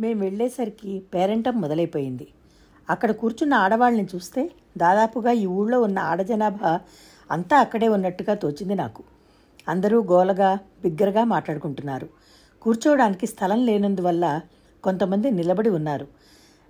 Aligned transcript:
మేము 0.00 0.18
వెళ్ళేసరికి 0.24 0.92
పేరెంటం 1.14 1.60
మొదలైపోయింది. 1.60 2.26
అక్కడ 2.88 3.10
కూర్చున్న 3.12 3.54
ఆడవాళ్ళని 3.54 4.06
చూస్తే 4.14 4.42
దాదాపుగా 4.76 5.32
ఈ 5.32 5.46
ఊళ్ళో 5.46 5.78
ఉన్న 5.80 5.98
ఆడజనాభా 5.98 6.72
అంతా 7.30 7.56
అక్కడే 7.60 7.88
ఉన్నట్టుగా 7.88 8.34
తోచింది 8.34 8.74
నాకు. 8.74 9.02
అందరూ 9.68 10.02
గోలగా 10.02 10.50
బిగ్గరగా 10.82 11.24
మాట్లాడుకుంటున్నారు. 11.24 12.08
కూర్చోవడానికి 12.62 13.26
స్థలం 13.26 13.60
లేనందువల్ల 13.66 14.24
కొంతమంది 14.84 15.30
నిలబడి 15.30 15.70
ఉన్నారు. 15.70 16.06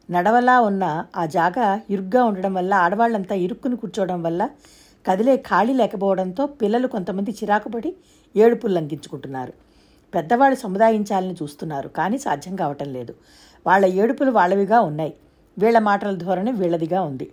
నడవలా 0.09 0.61
ఉన్న 0.61 0.85
ఆ 1.17 1.27
జాగా 1.27 1.67
ఇరుగ్గా 1.91 2.25
ఉండడం 2.25 2.55
వల్ల 2.55 2.75
ఆడవాళ్ళంతా 2.75 3.35
ఇరుక్కుని 3.35 3.77
కూర్చోవడం 3.77 4.23
వల్ల 4.23 4.43
కదిలే 5.05 5.37
ఖాళీ 5.49 5.75
లేకపోవడంతో 5.75 6.47
పిల్లలు 6.61 6.89
కొంతమంది 6.89 7.31
చిరాకుపడి 7.31 7.91
ఏడుపులు 8.35 8.73
లంకించుకుంటున్నారు 8.75 9.53
పెద్దవాళ్ళు 10.15 10.57
సముదాయించాలని 10.59 11.35
చూస్తున్నారు 11.43 11.89
కానీ 11.89 12.19
సాధ్యం 12.19 12.57
కావటం 12.57 12.93
లేదు. 12.93 13.15
వాళ్ళ 13.67 13.87
ఏడుపులు 13.87 14.31
వాళ్ళవిగా 14.31 14.81
ఉన్నాయి. 14.81 15.15
వీళ్ళ 15.59 15.79
మాటల 15.79 16.15
ధోరణి 16.15 16.53
వీళ్ళదిగా 16.53 17.03
ఉంది. 17.03 17.27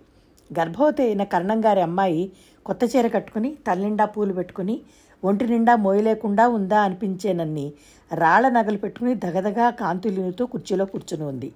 గర్భవతి 0.50 1.02
అయిన 1.02 1.22
కర్ణం 1.24 1.64
గారి 1.64 1.80
అమ్మాయి 1.80 2.32
కొత్త 2.66 2.84
చీర 2.84 3.06
కట్టుకుని 3.06 3.56
తల్లిండా 3.66 4.04
పూలు 4.04 4.32
పెట్టుకుని 4.32 4.80
ఒంటి 5.24 5.48
నిండా 5.48 5.76
మోయలేకుండా 5.76 6.48
ఉందా 6.48 6.80
అనిపించేనన్ని 6.80 7.72
రాళ్ళ 8.14 8.48
నగలు 8.48 8.78
పెట్టుకుని 8.78 9.14
దగదగా 9.14 9.70
కాంతులినుతూ 9.70 10.46
కుర్చీలో 10.46 10.84
కూర్చుని 10.84 11.24
ఉంది. 11.24 11.52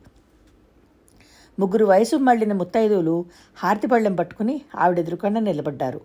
ముగ్గురు 1.59 1.85
వయసు 1.85 2.17
మళ్ళిన 2.17 2.53
ముత్తైదువులు 2.53 3.25
హారతిపళ్ళెం 3.57 4.15
పట్టుకుని 4.15 4.61
ఆవిడ 4.77 4.99
ఎదురుకుండా 4.99 5.41
నిలబడ్డారు. 5.41 6.01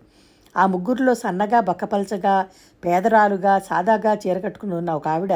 ఆ 0.58 0.66
ముగ్గురులో 0.66 1.14
సన్నగా 1.14 1.60
బక్కపలచగా 1.60 2.34
పేదరాలుగా 2.84 3.58
సాదాగా 3.58 4.12
చీర 4.14 4.38
కట్టుకుని 4.38 4.74
ఉన్న 4.74 4.90
ఒక 4.90 5.08
ఆవిడ 5.08 5.34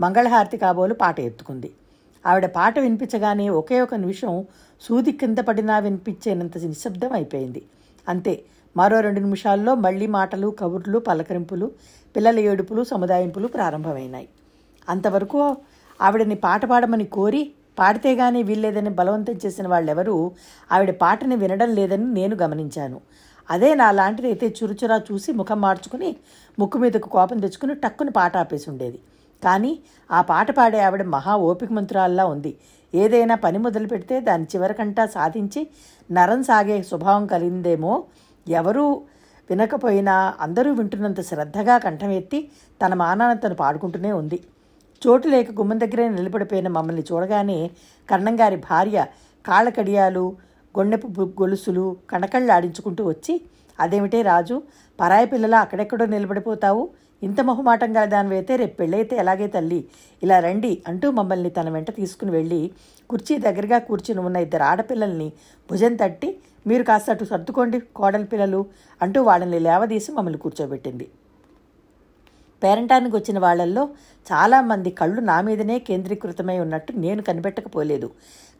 మంగళహారతి 0.00 0.56
కాబోలు 0.56 0.94
పాట 0.94 1.20
ఎత్తుకుంది. 1.20 1.70
ఆవిడ 2.24 2.46
పాట 2.46 2.78
వినిపించగానే 2.78 3.48
ఒకే 3.48 3.80
ఒక 3.80 3.94
నిమిషం 3.94 4.32
సూది 4.80 5.12
కింద 5.12 5.38
పడినా 5.38 5.78
వినిపించేనంత 5.78 6.58
నిశ్శబ్దం 6.58 7.12
అయిపోయింది. 7.12 7.62
అంతే 8.08 8.34
మరో 8.76 9.00
రెండు 9.00 9.20
నిమిషాల్లో 9.20 9.74
మళ్ళీ 9.74 10.06
మాటలు 10.06 10.48
కబుర్లు 10.60 10.98
పలకరింపులు 10.98 11.66
పిల్లల 12.16 12.38
ఏడుపులు 12.38 12.82
సముదాయింపులు 12.84 13.46
ప్రారంభమైనాయి. 13.46 14.28
అంతవరకు 14.88 15.56
ఆవిడని 16.00 16.34
పాట 16.34 16.64
పాడమని 16.64 17.04
కోరి 17.04 17.52
పాడితే 17.78 18.14
గానీ 18.14 18.42
వీల్లేదని 18.42 18.90
బలవంతం 18.90 19.34
చేసిన 19.46 19.66
వాళ్ళెవరూ 19.68 20.32
ఆవిడ 20.72 20.90
పాటని 20.90 21.36
వినడం 21.36 21.70
లేదని 21.74 22.06
నేను 22.14 22.36
గమనించాను. 22.42 23.00
అదే 23.50 23.70
నా 23.74 23.88
లాంటిదైతే 23.90 24.46
చురుచురా 24.58 24.96
చూసి 25.08 25.32
ముఖం 25.32 25.60
మార్చుకుని 25.60 26.10
ముక్కు 26.58 26.78
మీదకు 26.78 27.08
కోపం 27.08 27.38
తెచ్చుకుని 27.38 27.74
టక్కుని 27.74 28.10
పాట 28.10 28.36
ఆపేసి 28.36 28.66
ఉండేది. 28.70 28.98
కానీ 29.42 29.72
ఆ 30.10 30.20
పాట 30.20 30.50
పాడే 30.58 30.78
ఆవిడ 30.80 31.02
మహా 31.14 31.34
ఓపిక 31.48 31.72
మంత్రాల్లా 31.72 32.24
ఉంది. 32.26 32.52
ఏదైనా 32.94 33.34
పని 33.44 33.58
మొదలు 33.58 33.86
పెడితే 33.86 34.16
దాని 34.20 34.44
చివరికంటా 34.52 35.06
సాధించి 35.06 35.60
నరం 36.10 36.42
సాగే 36.42 36.76
స్వభావం 36.82 37.26
కలిగిందేమో 37.26 37.92
ఎవరూ 38.48 38.86
వినకపోయినా 39.50 40.14
అందరూ 40.40 40.72
వింటున్నంత 40.72 41.20
శ్రద్ధగా 41.20 41.74
కంఠం 41.78 42.10
ఎత్తి 42.10 42.38
తన 42.82 42.94
మానాన 42.94 43.32
తను 43.32 43.54
పాడుకుంటూనే 43.54 44.12
ఉంది. 44.12 44.38
చోటు 45.02 45.28
లేక 45.28 45.50
గుమ్మం 45.50 45.78
దగ్గరే 45.80 46.04
నిలబడిపోయిన 46.08 46.68
మమ్మల్ని 46.68 47.04
చూడగానే 47.12 47.58
కర్ణంగారి 48.08 48.58
భార్య 48.70 48.98
కాళ్ళకడియాలు 49.44 50.24
గొండెపు 50.78 51.08
గొలుసులు 51.40 51.84
కణకళ్ళాడించుకుంటూ 52.10 53.02
వచ్చి 53.12 53.34
అదేమిటే 53.78 54.20
రాజు 54.30 54.56
పరాయి 54.98 55.26
పిల్లలా 55.32 55.58
అక్కడెక్కడో 55.64 56.04
నిలబడిపోతావు? 56.14 56.82
ఇంత 57.22 57.40
మొహమాటం 57.48 57.90
గల 57.96 58.06
దానివైతే 58.14 58.52
రేపు 58.60 58.74
పెళ్ళైతే 58.80 59.14
ఎలాగే 59.22 59.46
తల్లి? 59.54 59.78
ఇలా 60.22 60.36
రండి 60.46 60.72
అంటూ 60.90 61.06
మమ్మల్ని 61.18 61.50
తన 61.50 61.68
వెంట 61.76 61.90
తీసుకుని 62.00 62.32
వెళ్ళి 62.36 62.60
కుర్చీ 63.10 63.34
దగ్గరగా 63.46 63.78
కూర్చుని 63.88 64.20
ఉన్న 64.28 64.36
ఇద్దరు 64.46 64.64
ఆడపిల్లల్ని 64.70 65.28
భుజం 65.70 65.94
తట్టి 66.02 66.30
మీరు 66.66 66.84
కాస్త 66.84 67.10
అటు 67.10 67.24
సర్దుకోండి 67.24 67.78
కోడల 67.98 68.24
పిల్లలు 68.32 68.60
అంటూ 69.00 69.18
వాళ్ళని 69.22 69.60
లేవదీసి 69.66 70.10
మమ్మల్ని 70.12 70.40
కూర్చోబెట్టింది. 70.44 71.06
పేరంటానికి 72.62 73.16
వచ్చిన 73.16 73.38
వాళ్ళల్లో 73.38 73.88
చాలామంది 74.32 74.90
కళ్ళు 74.90 75.20
నా 75.20 75.40
మీదనే 75.40 75.78
కేంద్రీకృతమై 75.78 76.58
ఉన్నట్టు 76.58 76.92
నేను 76.92 77.22
కనిపెట్టకపోలేదు. 77.22 78.10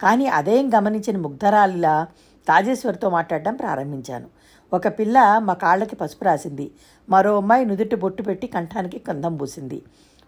కానీ 0.02 0.26
అదేం 0.26 0.70
గమనించిన 0.74 1.16
ముగ్ధరాలిలా 1.16 2.06
రాజేశ్వరితో 2.48 3.10
మాట్లాడడం 3.10 3.54
ప్రారంభించాను. 3.54 4.28
ఒక 4.72 4.88
పిల్ల 4.88 5.38
మా 5.38 5.54
కాళ్ళకి 5.54 5.96
పసుపు 5.96 6.24
రాసింది. 6.24 6.70
మరో 7.10 7.36
అమ్మాయి 7.36 7.64
నుదుటి 7.64 7.96
బొట్టు 7.96 8.22
పెట్టి 8.22 8.46
కంఠానికి 8.46 8.98
కందం 8.98 9.36
పూసింది. 9.36 9.82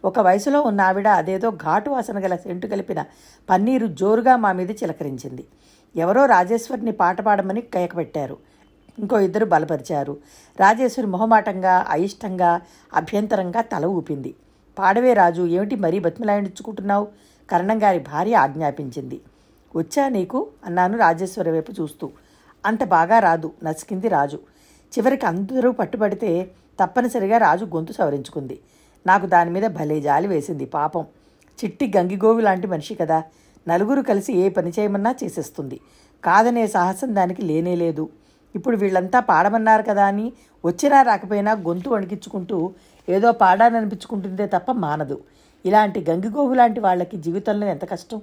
ఒక 0.04 0.18
వయసులో 0.18 0.62
ఉన్న 0.62 0.80
ఆవిడ 0.80 1.08
అదేదో 1.08 1.50
ఘాటు 1.50 1.90
వాసన 1.90 2.24
గల 2.24 2.36
సెంటు 2.36 2.66
కలిపిన 2.66 3.04
పన్నీరు 3.50 3.86
జోరుగా 3.86 4.36
మా 4.36 4.52
మీద 4.52 4.70
చిలకరించింది. 4.70 5.44
ఎవరో 5.96 6.26
రాజేశ్వరిని 6.26 6.92
పాట 6.92 7.20
పాడమని 7.20 7.60
కేకపెట్టారు. 7.60 8.36
ఇంకో 8.98 9.20
ఇద్దరు 9.20 9.44
బలపరిచారు. 9.44 10.16
రాజేశ్వరి 10.60 11.08
మొహమాటంగా 11.08 11.86
అయిష్టంగా 11.90 12.60
అభ్యంతరంగా 12.94 13.60
తల 13.60 13.86
ఊపింది. 13.86 14.34
పాడవే 14.78 15.14
రాజు 15.14 15.42
ఏమిటి 15.42 15.76
మరీ 15.76 15.98
బతిమిలాయించుకుంటున్నావు 15.98 17.08
కరణంగారి 17.50 17.98
భార్య 17.98 18.34
ఆజ్ఞాపించింది. 18.34 19.20
వచ్చా 19.76 20.08
నీకు? 20.08 20.48
అన్నాను 20.64 20.98
రాజేశ్వరి 20.98 21.50
వైపు 21.50 21.72
చూస్తూ. 21.80 22.10
అంత 22.66 22.84
బాగా 22.84 23.18
రాదు 23.18 23.52
నసికింది 23.64 24.08
రాజు. 24.08 24.36
చివరికి 24.98 25.26
అందరూ 25.26 25.72
పట్టుబడితే 25.72 26.50
తప్పనిసరిగా 26.84 27.38
రాజు 27.38 27.64
గొంతు 27.64 27.92
సవరించుకుంది. 27.92 28.60
నాకు 29.06 29.26
దాని 29.26 29.50
మీద 29.50 29.62
భలే 29.62 30.00
జాలి 30.00 30.28
వేసింది 30.28 30.64
పాపం. 30.64 31.06
చిట్టి 31.64 31.92
గంగిగోవి 31.96 32.42
లాంటి 32.42 32.66
మనిషి 32.66 32.94
కదా. 32.94 33.22
నలుగురు 33.68 34.02
కలిసి 34.02 34.32
ఏ 34.32 34.48
పని 34.48 34.72
చేయమన్నా 34.78 35.14
చేసేస్తుంది. 35.24 35.80
కాదనే 36.24 36.66
సాహసం 36.66 37.14
దానికి 37.14 37.42
లేనే 37.42 37.76
లేదు. 37.76 38.08
ఇప్పుడు 38.54 38.76
వీళ్ళంతా 38.76 39.20
పాడమన్నారు 39.20 39.82
కదా 39.82 40.06
అని 40.06 40.32
వచ్చినా 40.64 41.02
రాకపోయినా 41.02 41.52
గొంతు 41.52 41.88
వణికించుకుంటూ 41.90 42.72
ఏదో 43.08 43.32
పాడాననిపించుకుంటుందే 43.32 44.46
తప్ప 44.46 44.72
మానదు. 44.72 45.20
ఇలాంటి 45.64 46.00
గంగిగోగు 46.10 46.54
లాంటి 46.54 46.80
వాళ్ళకి 46.80 47.16
జీవితంలో 47.16 47.66
ఎంత 47.66 47.84
కష్టం? 47.84 48.22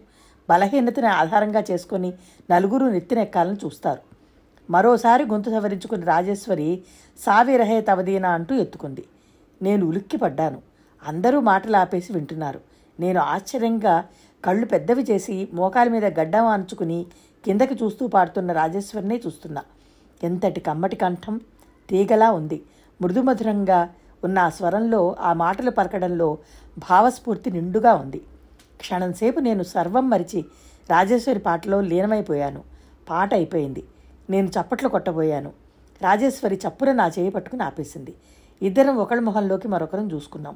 బలహీనతని 0.49 1.07
ఆధారంగా 1.07 1.63
చేసుకొని 1.71 2.13
నలుగురు 2.51 2.85
నెత్తినెక్కాలని 2.85 3.57
చూస్తారు. 3.65 4.01
మరోసారి 4.69 5.23
గొంతు 5.23 5.49
సవరించుకుని 5.49 6.05
రాజేశ్వరి 6.05 6.83
సావిరహే 7.19 7.81
తవదీనా 7.81 8.29
అంటూ 8.29 8.55
ఎత్తుకుంది. 8.55 9.03
నేను 9.61 9.85
ఉలిక్కి 9.85 10.17
పడ్డాను. 10.17 10.61
అందరూ 11.07 11.39
మాటలు 11.39 11.77
ఆపేసి 11.77 12.13
వింటున్నారు. 12.13 12.59
నేను 12.99 13.19
ఆశ్చర్యంగా 13.19 14.03
కళ్ళు 14.43 14.65
పెద్దవి 14.65 15.03
చేసి 15.03 15.49
మోకాల 15.53 15.87
మీద 15.87 16.05
గడ్డం 16.05 16.45
అంచుకుని 16.45 17.05
కిందకి 17.45 17.75
చూస్తూ 17.83 18.07
పాడుతున్న 18.07 18.51
రాజేశ్వరినే 18.51 19.21
చూస్తున్నా. 19.25 19.63
ఎంతటి 20.23 20.59
కమ్మటి 20.59 20.95
కంఠం 20.95 21.41
తీగలా 21.89 22.31
ఉంది. 22.31 22.63
మృదుమధురంగా 23.01 23.89
ఉన్న 24.23 24.39
ఆ 24.39 24.49
స్వరంలో 24.49 25.15
ఆ 25.19 25.33
మాటలు 25.33 25.71
పలకడంలో 25.71 26.37
భావస్ఫూర్తి 26.77 27.51
నిండుగా 27.51 27.93
ఉంది. 27.93 28.21
క్షణంసేపు 28.79 29.39
నేను 29.39 29.63
సర్వం 29.63 30.09
మరిచి 30.09 30.45
రాజేశ్వరి 30.89 31.39
పాటలో 31.39 31.81
లీనమైపోయాను. 31.81 32.63
పాట 33.09 33.33
అయిపోయింది. 33.33 33.83
నేను 34.29 34.47
చప్పట్లు 34.47 34.89
కొట్టబోయాను. 34.89 35.51
రాజేశ్వరి 36.01 36.59
చప్పున 36.67 36.91
నా 36.91 37.07
చేయి 37.07 37.29
పట్టుకుని 37.29 37.63
ఆపేసింది. 37.63 38.13
ఇద్దరం 38.61 38.97
ఒకళ్ళ 38.97 39.21
మొహంలోకి 39.21 39.67
మరొకరం 39.67 40.11
చూసుకున్నాం. 40.13 40.55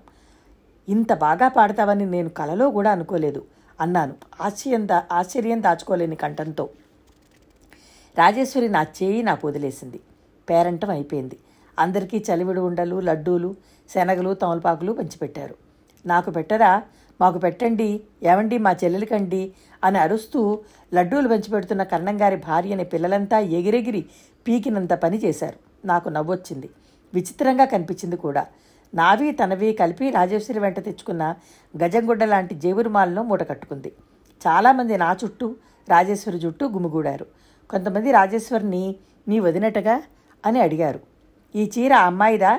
ఇంత 0.90 1.14
బాగా 1.14 1.48
పాడతావని 1.48 2.06
నేను 2.06 2.30
కలలో 2.30 2.72
కూడా 2.72 2.92
అనుకోలేదు 2.92 3.46
అన్నాను 3.82 4.14
ఆశ్చర్యం 4.42 4.88
దా 4.88 5.04
ఆశ్చర్యం 5.12 5.64
దాచుకోలేని 5.64 6.16
కంఠంతో. 6.16 6.70
రాజేశ్వరి 8.20 8.70
నా 8.70 8.82
చేయి 8.84 9.24
నాకు 9.24 9.48
వదిలేసింది. 9.48 10.00
పేరంటం 10.50 10.90
అయిపోయింది. 10.90 11.38
అందరికీ 11.80 12.18
చలివిడి 12.28 12.60
ఉండలు 12.60 13.00
లడ్డూలు 13.00 13.50
శనగలు 13.90 14.34
తమలపాకులు 14.34 14.92
పంచిపెట్టారు. 14.94 15.56
నాకు 16.06 16.32
పెట్టరా? 16.32 16.84
మాకు 17.22 17.38
పెట్టండి. 17.38 17.90
ఏమండి 18.24 18.58
మా 18.58 18.72
చెల్లెలికండి 18.84 19.42
అని 19.84 19.98
అరుస్తూ 19.98 20.42
లడ్డూలు 20.94 21.28
పంచిపెడుతున్న 21.28 21.84
కర్ణంగారి 21.84 22.36
భార్య 22.36 22.74
అనే 22.74 22.84
పిల్లలంతా 22.84 23.40
ఎగిరెగిరి 23.40 24.06
పీకినంత 24.48 24.94
పని 24.94 25.18
చేశారు. 25.18 25.60
నాకు 25.88 26.10
నవ్వొచ్చింది. 26.10 26.70
విచిత్రంగా 27.14 27.66
కనిపించింది 27.66 28.18
కూడా. 28.18 28.44
నావి 28.94 29.32
తనవి 29.32 29.74
కలిపి 29.74 30.10
రాజేశ్వరి 30.10 30.60
వెంట 30.60 30.80
తెచ్చుకున్న 30.86 31.24
గజంగుడ్డ 31.84 32.24
లాంటి 32.24 32.56
జేబురుమాలను 32.56 33.24
మూట 33.24 33.50
కట్టుకుంది 33.50 33.92
చాలామంది 34.48 34.98
నా 34.98 35.10
చుట్టూ 35.24 35.48
రాజేశ్వరి 35.90 36.40
జుట్టు 36.40 36.66
గుమిగూడారు. 36.66 37.26
కొంతమంది 37.70 38.12
రాజేశ్వరిని 38.12 38.96
మీ 39.28 39.40
వదినట్టుగా 39.40 40.02
అని 40.46 40.60
అడిగారు. 40.60 41.00
ఈ 41.56 41.72
చీర 41.80 41.94
అమ్మాయిదా? 41.94 42.56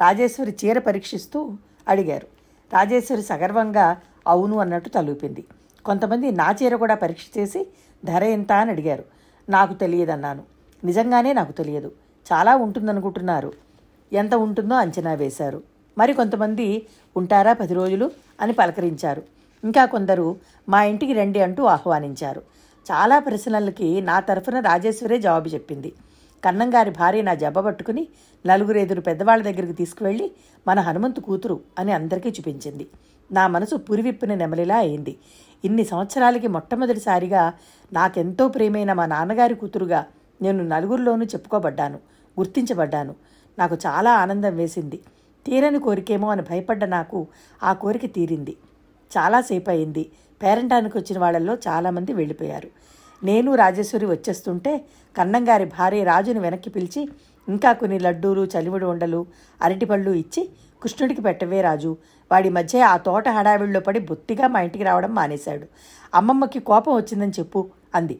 రాజేశ్వరి 0.00 0.56
చీర 0.64 0.78
పరీక్షిస్తూ 0.78 1.52
అడిగారు. 1.88 2.26
రాజేశ్వరి 2.72 3.22
సగర్వంగా 3.22 3.96
అవును 4.26 4.58
అన్నట్టు 4.58 4.88
తలూపింది. 4.88 5.44
కొంతమంది 5.84 6.30
నా 6.30 6.54
చీర 6.62 6.76
కూడా 6.76 6.94
పరీక్ష 6.94 7.22
చేసి 7.38 7.66
ధర 8.04 8.24
ఎంత 8.24 8.52
అని 8.52 8.70
అడిగారు. 8.70 9.04
నాకు 9.48 9.74
తెలియదన్నాను. 9.74 10.42
నిజంగానే 10.84 11.32
నాకు 11.32 11.52
తెలియదు. 11.52 11.92
చాలా 12.32 12.56
ఉంటుందనుకుంటున్నారు. 12.56 13.52
ఎంత 14.12 14.34
ఉంటుందో 14.34 14.74
అంచనా 14.74 15.12
వేశారు. 15.12 15.62
మరి 15.98 16.12
కొంతమంది 16.12 16.86
ఉంటారా 17.16 17.52
పది 17.52 17.74
రోజులు 17.74 18.10
అని 18.40 18.52
పలకరించారు. 18.52 19.22
ఇంకా 19.64 19.84
కొందరు 19.84 20.36
మా 20.68 20.84
ఇంటికి 20.84 21.12
రండి 21.12 21.40
అంటూ 21.40 21.64
ఆహ్వానించారు. 21.64 22.42
చాలా 22.90 23.18
ప్రశ్నలకి 23.18 24.00
నా 24.00 24.20
తరఫున 24.20 24.58
రాజేశ్వరే 24.60 25.18
జవాబు 25.18 25.48
చెప్పింది. 25.48 25.92
కన్నంగారి 26.44 26.90
భార్య 26.90 27.22
నా 27.22 27.34
జబ్బ 27.34 27.60
పట్టుకుని 27.60 28.08
నలుగురు 28.46 28.78
ఎదురు 28.78 29.00
పెద్దవాళ్ళ 29.00 29.44
దగ్గరికి 29.44 29.72
తీసుకువెళ్ళి 29.72 30.30
మన 30.68 30.80
హనుమంతు 30.80 31.20
కూతురు 31.20 31.60
అని 31.78 31.92
అందరికీ 31.92 32.28
చూపించింది. 32.28 32.86
నా 33.32 33.46
మనసు 33.46 33.76
పురివిప్పిన 33.76 34.34
నెమలిలా 34.34 34.76
అయింది. 34.76 35.18
ఇన్ని 35.64 35.84
సంవత్సరాలకి 35.84 36.46
మొట్టమొదటిసారిగా 36.46 37.52
నాకెంతో 37.92 38.48
ప్రేమైన 38.48 38.92
మా 38.92 39.06
నాన్నగారి 39.06 39.54
కూతురుగా 39.54 40.04
నేను 40.42 40.64
నలుగురిలోనూ 40.64 41.24
చెప్పుకోబడ్డాను 41.24 41.98
గుర్తించబడ్డాను. 42.38 43.14
నాకు 43.58 43.74
చాలా 43.86 44.14
ఆనందం 44.14 44.56
వేసింది. 44.56 45.00
తీరని 45.46 45.78
కోరికేమో 45.78 46.30
అని 46.30 46.42
భయపడ్డ 46.42 46.84
నాకు 46.84 47.26
ఆ 47.62 47.72
కోరిక 47.72 48.14
తీరింది. 48.14 48.56
చాలాసేపు 49.18 49.70
అయింది. 49.70 50.10
పేరంటానికి 50.42 50.98
వచ్చిన 50.98 51.18
వాళ్ళల్లో 51.18 51.54
చాలామంది 51.68 52.12
వెళ్ళిపోయారు. 52.12 52.68
నేను 53.24 53.54
రాజేశ్వరి 53.54 54.06
వచ్చేస్తుంటే 54.06 54.72
కన్నంగారి 55.16 55.64
భార్య 55.64 56.04
రాజుని 56.04 56.40
వెనక్కి 56.40 56.70
పిలిచి 56.70 57.08
ఇంకా 57.48 57.72
కొన్ని 57.72 57.98
లడ్డూలు 57.98 58.48
చలివిడి 58.54 58.84
ఉండలు 58.84 59.26
అరటిపళ్ళు 59.62 60.10
ఇచ్చి 60.10 60.48
కృష్ణుడికి 60.82 61.20
పెట్టవే 61.20 61.60
రాజు. 61.60 61.96
వాడి 62.32 62.48
మధ్య 62.48 62.82
ఆ 62.82 62.96
తోట 62.96 63.28
హడావిడిలో 63.28 63.80
పడి 63.80 64.00
బొత్తిగా 64.00 64.46
మా 64.46 64.60
ఇంటికి 64.60 64.84
రావడం 64.84 65.14
మానేశాడు. 65.14 65.66
అమ్మమ్మకి 66.14 66.60
కోపం 66.60 66.94
వచ్చిందని 66.96 67.34
చెప్పు 67.38 67.60
అంది. 67.94 68.16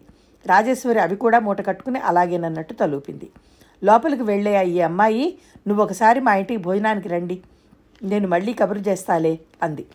రాజేశ్వరి 0.47 0.99
అవి 0.99 1.17
కూడా 1.17 1.39
మూట 1.39 1.67
కట్టుకుని 1.67 1.99
అలాగేనన్నట్టు 1.99 2.75
తలూపింది. 2.75 3.31
లోపలికి 3.85 4.23
వెళ్ళే 4.23 4.67
ఈ 4.67 4.81
అమ్మాయి 4.81 5.39
నువ్వు 5.69 5.85
ఒకసారి 5.85 6.21
మా 6.21 6.35
ఇంటికి 6.35 6.61
భోజనానికి 6.61 7.09
రండి. 7.09 7.37
నేను 8.03 8.29
మళ్ళీ 8.29 8.53
కబురు 8.53 8.79
చేస్తాలే 8.79 9.39
అంది. 9.63 9.87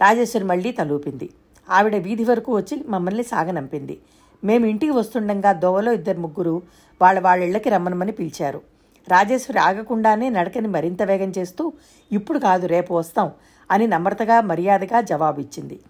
రాజేశ్వరి 0.00 0.44
మళ్ళీ 0.44 0.72
తలూపింది. 0.72 1.30
ఆవిడ 1.70 1.96
వీధి 1.96 2.24
వరకు 2.24 2.56
వచ్చి 2.56 2.84
మమ్మల్ని 2.88 3.22
సాగనంపింది. 3.22 3.98
మేము 4.44 4.66
ఇంటికి 4.66 4.92
వస్తుండగా 4.92 5.52
దోవలో 5.52 5.92
ఇద్దరు 5.92 6.20
ముగ్గురు 6.20 6.62
వాళ్ళ 7.02 7.20
వాళ్ళిళ్ళకి 7.20 7.70
రమ్మనమని 7.70 8.12
పిలిచారు. 8.12 8.60
రాజేశ్వరి 9.08 9.58
ఆగకుండానే 9.58 10.28
నడకని 10.28 10.68
మరింత 10.68 11.02
వేగం 11.02 11.32
చేస్తూ 11.38 11.72
ఇప్పుడు 12.10 12.38
కాదు 12.38 12.66
రేపు 12.66 12.94
వస్తాం 12.94 13.30
అని 13.70 13.86
నమ్రతగా 13.86 14.40
మర్యాదగా 14.40 15.00
జవాబిచ్చింది. 15.00 15.80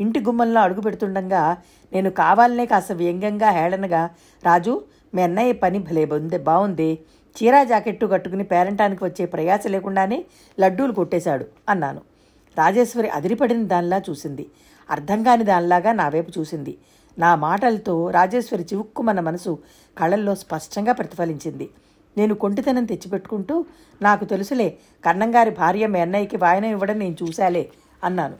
ఇంటి 0.00 0.20
గుమ్మంలో 0.20 0.60
అడుగు 0.60 0.80
పెడుతుండగా 0.80 1.56
నేను 1.92 2.10
కావాలనే 2.10 2.66
కాస్త 2.66 2.92
వ్యంగ్యంగా 2.92 3.50
హేళనగా 3.50 4.10
రాజు 4.44 4.84
మీ 5.14 5.22
అన్నయ్య 5.22 5.52
పని 5.52 5.78
భలే 5.78 6.04
ఉంది 6.04 6.38
బాగుంది 6.38 6.90
చీరా 7.36 7.64
జాకెట్టు 7.64 8.06
కట్టుకుని 8.06 8.44
పేరంటానికి 8.44 9.04
వచ్చే 9.04 9.26
ప్రయాస 9.26 9.66
లేకుండానే 9.66 10.24
లడ్డూలు 10.60 10.92
కొట్టేశాడు 10.92 11.44
అన్నాను. 11.68 12.11
రాజేశ్వరి 12.58 13.08
అదిరిపడిన 13.08 13.66
దానిలా 13.66 14.02
చూసింది. 14.10 14.50
అర్థం 14.90 15.22
కాని 15.22 15.44
దానిలాగా 15.44 15.92
నా 15.92 16.08
వైపు 16.08 16.40
చూసింది. 16.40 16.78
నా 17.18 17.34
మాటలతో 17.34 18.10
రాజేశ్వరి 18.10 18.62
చివుక్కుమన్న 18.62 19.20
మనసు 19.20 19.58
కళ్ళల్లో 19.98 20.34
స్పష్టంగా 20.34 20.92
ప్రతిఫలించింది. 20.92 21.70
నేను 22.16 22.34
కొంటితనం 22.34 22.84
తెచ్చిపెట్టుకుంటూ 22.84 23.64
నాకు 24.02 24.24
తెలుసులే 24.24 24.78
కన్నంగారి 25.04 25.50
భార్య 25.50 25.86
మీ 25.86 26.00
అన్నయ్యకి 26.00 26.36
వాయనం 26.36 26.70
ఇవ్వడం 26.70 26.98
నేను 26.98 27.16
చూశాలే 27.22 27.70
అన్నాను. 28.04 28.34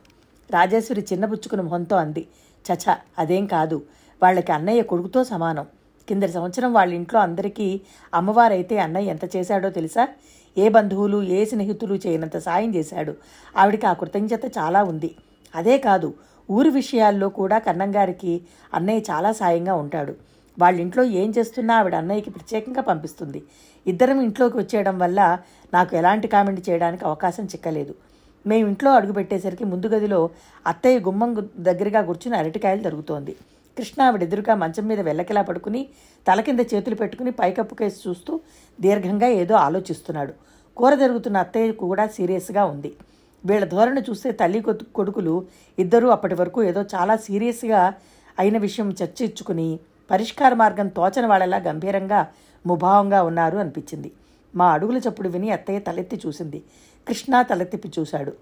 రాజేశ్వరి 0.50 1.06
చిన్నబుచ్చుకుని 1.12 1.62
మొహంతో 1.62 1.96
అంది. 1.96 2.28
చచ 2.72 2.96
అదేం 3.18 3.46
కాదు. 3.46 3.82
వాళ్ళకి 4.22 4.52
అన్నయ్య 4.52 4.82
కొడుకుతో 4.82 5.24
సమానం. 5.24 5.66
కిందటి 6.08 6.32
సంవత్సరం 6.32 6.72
వాళ్ళ 6.72 6.94
ఇంట్లో 6.94 7.20
అందరికీ 7.20 7.80
అమ్మవారైతే 8.14 8.78
అన్నయ్య 8.78 9.10
ఎంత 9.10 9.36
చేశాడో 9.36 9.70
తెలుసా? 9.70 10.08
ఏ 10.58 10.68
బంధువులు 10.68 11.22
ఏ 11.22 11.44
స్నేహితులు 11.44 11.94
చేయనంత 11.94 12.36
సాయం 12.36 12.74
చేశాడు. 12.74 13.14
ఆవిడికి 13.56 13.86
ఆ 13.86 13.92
కృతజ్ఞత 13.92 14.46
చాలా 14.58 14.84
ఉంది. 14.84 15.14
అదే 15.54 15.78
కాదు 15.78 16.14
ఊరి 16.50 16.70
విషయాల్లో 16.70 17.28
కూడా 17.28 17.58
కన్నంగారికి 17.58 18.40
అన్నయ్య 18.74 19.00
చాలా 19.00 19.32
సాయంగా 19.32 19.74
ఉంటాడు. 19.74 20.14
వాళ్ళ 20.58 20.80
ఇంట్లో 20.80 21.04
ఏం 21.04 21.32
చేస్తున్నా 21.38 21.76
ఆవిడ 21.76 21.94
అన్నయ్యకి 21.94 22.30
ప్రత్యేకంగా 22.30 22.80
పంపిస్తుంది. 22.80 23.42
ఇద్దరం 23.86 24.20
ఇంట్లోకి 24.20 24.58
వచ్చేయడం 24.58 24.98
వల్ల 24.98 25.38
నాకు 25.74 25.96
ఎలాంటి 25.96 26.28
కామెంట్ 26.28 26.70
చేయడానికి 26.70 27.04
అవకాశం 27.04 27.44
చిక్కలేదు. 27.44 27.94
మేము 28.46 28.68
ఇంట్లో 28.68 28.92
అడుగుపెట్టేసరికి 28.92 29.64
ముందు 29.64 29.86
గదిలో 29.86 30.30
అత్తయ్య 30.66 30.98
గుమ్మం 30.98 31.38
గు- 31.38 31.62
దగ్గరగా 31.62 32.02
కూర్చుని 32.02 32.36
అరటికాయలు 32.36 32.82
జరుగుతోంది 32.82 33.36
కృష్ణ 33.78 34.02
ఆవిడ 34.02 34.22
ఎదురుగా 34.22 34.54
మంచం 34.54 34.88
మీద 34.88 35.00
వెళ్ళకిలా 35.00 35.42
పడుకుని 35.42 35.88
తల 36.28 36.40
కింద 36.40 36.60
చేతులు 36.60 36.94
పెట్టుకుని 36.94 37.30
పైకప్పు 37.30 37.84
చూస్తూ 38.08 38.40
దీర్ఘంగా 38.80 39.28
ఏదో 39.28 39.54
ఆలోచిస్తున్నాడు. 39.54 40.32
కూర 40.76 40.94
జరుగుతున్న 40.94 41.36
అత్తయ్య 41.36 41.72
కూడా 41.72 42.06
సీరియస్గా 42.06 42.64
ఉంది. 42.64 42.96
వీళ్ళ 43.46 43.64
ధోరణి 43.64 44.00
చూస్తే 44.00 44.32
తల్లి 44.32 44.62
కొడుకులు 44.94 45.46
ఇద్దరూ 45.78 46.08
అప్పటి 46.08 46.34
వరకు 46.34 46.62
ఏదో 46.62 46.84
చాలా 46.94 47.16
సీరియస్గా 47.16 47.94
అయిన 48.38 48.58
విషయం 48.58 48.94
చర్చించుకుని 49.02 49.80
పరిష్కార 50.10 50.54
మార్గం 50.54 50.88
తోచని 50.88 51.26
వాళ్ళలా 51.26 51.56
గంభీరంగా 51.56 52.32
ముభావంగా 52.66 53.22
ఉన్నారు 53.22 53.58
అనిపించింది. 53.58 54.12
మా 54.56 54.72
అడుగుల 54.72 54.96
చప్పుడు 54.96 55.28
విని 55.28 55.50
అత్తయ్య 55.50 55.78
తలెత్తి 55.78 56.20
చూసింది. 56.26 56.62
కృష్ణ 57.08 57.42
తలెత్తిప్పి 57.42 57.92
చూశాడు. 58.00 58.32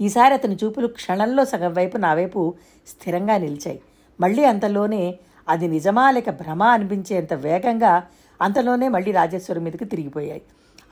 ఈసారి 0.00 0.34
అతని 0.34 0.56
చూపులు 0.64 0.86
క్షణంలో 0.86 1.44
సగం 1.44 1.72
వైపు 1.72 1.96
నా 1.96 2.14
వైపు 2.14 2.54
స్థిరంగా 2.88 3.38
నిలిచాయి. 3.38 3.80
మళ్ళీ 4.20 4.44
అంతలోనే 4.44 5.18
అది 5.48 5.68
నిజమా 5.68 6.10
లేక 6.10 6.30
భ్రమ 6.30 6.62
అనిపించేంత 6.62 7.34
వేగంగా 7.34 8.02
అంతలోనే 8.42 8.88
మళ్ళీ 8.88 9.12
రాజేశ్వరి 9.12 9.60
మీదకి 9.60 9.84
తిరిగిపోయాయి. 9.84 10.42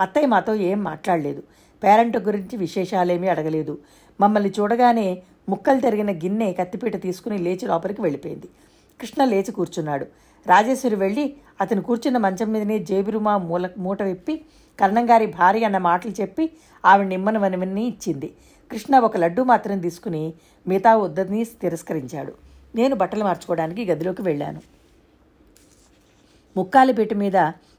అత్తయ్య 0.01 0.27
మాతో 0.27 0.55
ఏం 0.55 0.85
మాట్లాడలేదు. 0.85 1.43
పేరెంట్ 1.83 2.17
గురించి 2.17 2.57
విశేషాలేమీ 2.57 3.29
అడగలేదు. 3.29 3.79
మమ్మల్ని 4.21 4.53
చూడగానే 4.61 5.23
ముక్కలు 5.49 5.81
తిరిగిన 5.81 6.11
గిన్నె 6.11 6.53
కత్తిపీట 6.53 7.03
తీసుకుని 7.03 7.39
లేచి 7.39 7.67
లోపలికి 7.67 8.03
వెళ్ళిపోయింది. 8.03 8.49
కృష్ణ 9.01 9.25
లేచి 9.25 9.53
కూర్చున్నాడు. 9.53 10.07
రాజేశ్వరి 10.47 10.97
వెళ్ళి 10.97 11.35
అతను 11.61 11.83
కూర్చున్న 11.83 12.19
మంచం 12.19 12.53
మీదనే 12.53 12.79
జేబిరుమా 12.79 13.39
మూల 13.39 13.69
మూట 13.79 14.03
విప్పి 14.03 14.45
కర్ణంగారి 14.81 15.27
భార్య 15.27 15.65
అన్న 15.65 15.79
మాటలు 15.79 16.13
చెప్పి 16.21 16.51
ఆవిడ 16.85 17.07
నిమ్మనవనివన్నీ 17.07 17.85
ఇచ్చింది. 17.87 18.33
కృష్ణ 18.71 18.99
ఒక 18.99 19.17
లడ్డు 19.17 19.43
మాత్రం 19.43 19.79
తీసుకుని 19.79 20.35
మిగతా 20.69 20.97
వద్దని 20.97 21.45
తిరస్కరించాడు. 21.45 22.46
నేను 22.77 22.95
బట్టలు 22.97 23.25
మార్చుకోవడానికి 23.25 23.85
గదిలోకి 23.85 24.23
వెళ్ళాను. 24.23 24.61
ముక్కాలి 26.57 26.93
పెట్టి 26.93 27.15
మీద 27.15 27.39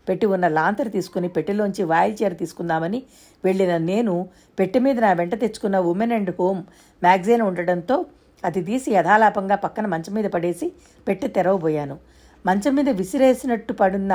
పెట్టి 0.10 0.26
ఉన్న 0.26 0.48
లాంతర్ 0.48 0.92
తీసుకుని 0.92 1.28
పెట్టెలోంచి 1.28 1.84
వాయి 1.84 2.12
చీర 2.14 2.34
తీసుకుందామని 2.34 3.04
వెళ్ళిన 3.46 3.78
నేను 3.78 4.30
పెట్టె 4.60 4.80
మీద 4.80 5.00
నా 5.00 5.14
వెంట 5.14 5.36
తెచ్చుకున్న 5.40 5.78
ఉమెన్ 5.80 6.12
అండ్ 6.12 6.32
హోమ్ 6.40 6.62
మ్యాగజైన్ 7.04 7.42
ఉండడంతో 7.42 8.06
అది 8.46 8.62
తీసి 8.62 8.92
యథాలాపంగా 8.92 9.56
పక్కన 9.56 9.86
మంచం 9.86 10.14
మీద 10.14 10.26
పడేసి 10.26 10.72
పెట్టె 11.08 11.28
తెరవబోయాను. 11.28 11.98
మంచం 12.46 12.76
మీద 12.76 12.90
విసిరేసినట్టు 12.90 13.74
పడున్న 13.74 14.14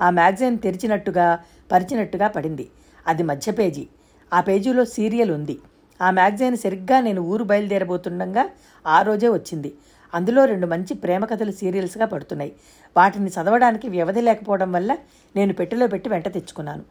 ఆ 0.00 0.10
మ్యాగజైన్ 0.10 0.58
తెరిచినట్టుగా 0.58 1.26
పరిచినట్టుగా 1.72 2.28
పడింది. 2.28 2.68
అది 3.06 3.22
మధ్య 3.22 3.52
పేజీ. 3.52 3.88
ఆ 4.32 4.40
పేజీలో 4.40 4.84
సీరియల్ 4.84 5.30
ఉంది. 5.30 5.58
ఆ 6.00 6.10
మ్యాగజైన్ 6.10 6.56
సరిగ్గా 6.56 7.00
నేను 7.00 7.20
ఊరు 7.22 7.44
బయలుదేరబోతుండగా 7.44 8.44
ఆ 8.86 9.02
రోజే 9.02 9.28
వచ్చింది. 9.28 9.70
అందులో 10.14 10.44
రెండు 10.44 10.66
మంచి 10.66 10.94
ప్రేమ 10.94 11.24
కథలు 11.24 11.50
సీరియల్స్గా 11.50 12.06
పడుతున్నాయి. 12.06 12.52
వాటిని 12.96 13.30
చదవడానికి 13.30 13.88
వ్యవధి 13.88 14.20
లేకపోవడం 14.20 14.72
వల్ల 14.72 14.96
నేను 15.36 15.52
పెట్టెలో 15.52 15.86
పెట్టి 15.86 16.08
వెంట 16.08 16.28
తెచ్చుకున్నాను. 16.28 16.82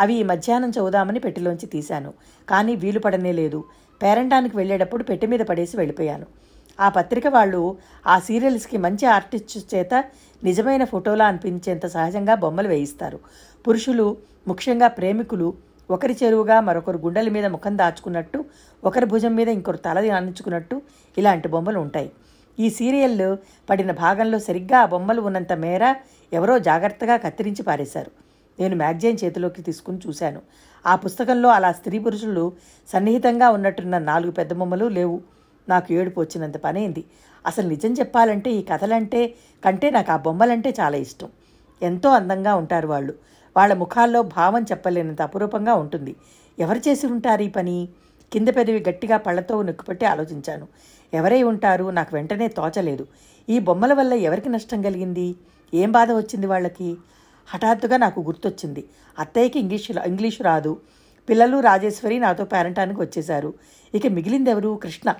అవి 0.00 0.14
ఈ 0.14 0.22
మధ్యాహ్నం 0.22 0.70
చదువుదామని 0.70 1.18
పెట్టెలోంచి 1.18 1.66
తీశాను. 1.66 2.14
కానీ 2.48 2.76
వీలు 2.76 2.98
పడనే 2.98 3.32
లేదు. 3.32 3.64
పేరంటానికి 4.02 4.56
వెళ్ళేటప్పుడు 4.56 5.02
పెట్టె 5.02 5.26
మీద 5.26 5.40
పడేసి 5.40 5.76
వెళ్ళిపోయాను. 5.76 6.26
ఆ 6.80 6.88
పత్రిక 6.88 7.26
వాళ్ళు 7.26 7.76
ఆ 8.06 8.18
సీరియల్స్కి 8.18 8.76
మంచి 8.76 9.06
ఆర్టిస్ట్ 9.06 9.74
చేత 9.74 10.04
నిజమైన 10.44 10.84
ఫోటోలా 10.84 11.26
అనిపించేంత 11.26 11.86
సహజంగా 11.86 12.34
బొమ్మలు 12.34 12.68
వేయిస్తారు. 12.68 13.18
పురుషులు 13.66 14.16
ముఖ్యంగా 14.48 14.88
ప్రేమికులు 14.88 15.54
ఒకరి 15.90 16.16
చెరువుగా 16.22 16.60
మరొకరు 16.60 16.98
గుండెల 16.98 17.28
మీద 17.28 17.46
ముఖం 17.46 17.78
దాచుకున్నట్టు 17.78 18.44
ఒకరి 18.84 19.06
భుజం 19.06 19.34
మీద 19.34 19.48
ఇంకొకరు 19.48 19.76
తల 19.76 20.12
ఆనించుకున్నట్టు 20.12 20.82
ఇలాంటి 21.18 21.48
బొమ్మలు 21.48 21.78
ఉంటాయి. 21.78 22.10
ఈ 22.58 22.70
సీరియల్ 22.70 23.36
పడిన 23.70 23.92
భాగంలో 23.92 24.38
సరిగ్గా 24.38 24.78
ఆ 24.78 24.86
బొమ్మలు 24.86 25.20
ఉన్నంత 25.20 25.52
మేర 25.52 25.94
ఎవరో 26.32 26.58
జాగ్రత్తగా 26.58 27.16
కత్తిరించి 27.16 27.62
పారేశారు. 27.62 28.10
నేను 28.60 28.76
మ్యాగజైన్ 28.76 29.18
చేతిలోకి 29.24 29.62
తీసుకుని 29.62 29.98
చూశాను. 30.08 30.40
ఆ 30.86 30.96
పుస్తకంలో 30.96 31.48
అలా 31.48 31.72
స్త్రీ 31.72 31.98
పురుషులు 31.98 32.52
సన్నిహితంగా 32.88 33.50
ఉన్నట్టున్న 33.50 33.98
నాలుగు 33.98 34.30
పెద్ద 34.30 34.52
బొమ్మలు 34.52 34.84
లేవు. 34.84 35.20
నాకు 35.68 35.92
ఏడుపు 35.92 36.20
వచ్చినంత 36.20 36.56
పనైంది. 36.56 37.04
అసలు 37.46 37.68
నిజం 37.68 37.92
చెప్పాలంటే 37.92 38.50
ఈ 38.52 38.62
కథలంటే 38.62 39.34
కంటే 39.64 39.90
నాకు 39.90 40.12
ఆ 40.12 40.16
బొమ్మలంటే 40.16 40.74
చాలా 40.80 40.96
ఇష్టం. 40.96 41.28
ఎంతో 41.82 42.08
అందంగా 42.08 42.54
ఉంటారు 42.54 42.88
వాళ్ళు. 42.88 43.14
వాళ్ళ 43.56 43.74
ముఖాల్లో 43.74 44.22
భావం 44.22 44.62
చెప్పలేనంత 44.62 45.22
అపురూపంగా 45.22 45.74
ఉంటుంది. 45.74 46.16
ఎవరు 46.58 46.78
చేసి 46.78 47.06
ఉంటారు 47.06 47.42
ఈ 47.42 47.48
పని? 47.48 47.88
కింద 48.32 48.48
పెదవి 48.48 48.84
గట్టిగా 48.88 49.16
పళ్ళతో 49.16 49.62
నొక్కుపెట్టి 49.62 50.06
ఆలోచించాను. 50.06 50.68
ఎవరై 51.14 51.42
ఉంటారు? 51.42 51.90
నాకు 51.90 52.16
వెంటనే 52.16 52.48
తోచలేదు 52.48 53.06
ఈ 53.48 53.58
బొమ్మల 53.58 53.92
వల్ల 53.92 54.12
ఎవరికి 54.12 54.48
నష్టం 54.48 54.82
కలిగింది? 54.82 55.34
ఏం 55.74 55.92
బాధ 55.92 56.12
వచ్చింది 56.12 56.46
వాళ్ళకి? 56.46 56.96
హఠాత్తుగా 57.46 57.96
నాకు 57.96 58.20
గుర్తొచ్చింది. 58.20 58.84
అత్తయ్యకి 59.18 59.60
ఇంగ్లీషు 59.60 59.92
ఇంగ్లీషు 60.06 60.42
రాదు. 60.42 60.80
పిల్లలు 61.28 61.60
రాజేశ్వరి 61.60 62.18
నాతో 62.18 62.44
పేరంటానికి 62.44 63.00
వచ్చేశారు. 63.00 63.54
ఇక 63.94 64.06
మిగిలిందెవరు? 64.06 64.80
కృష్ణ. 64.82 65.14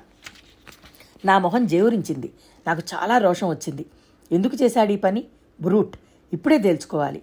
నా 1.24 1.38
మొహం 1.38 1.66
జేవురించింది. 1.66 2.32
నాకు 2.66 2.82
చాలా 2.94 3.18
రోషం 3.18 3.48
వచ్చింది. 3.48 3.86
ఎందుకు 4.32 4.62
చేశాడు 4.62 4.92
ఈ 4.92 4.96
పని? 4.96 5.24
బ్రూట్. 5.60 5.96
ఇప్పుడే 6.32 6.58
తేల్చుకోవాలి. 6.58 7.22